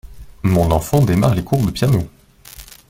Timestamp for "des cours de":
1.35-1.69